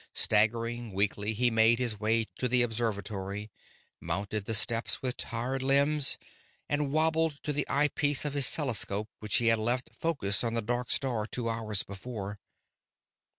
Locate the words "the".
2.47-2.63, 4.45-4.55, 7.53-7.67, 10.55-10.63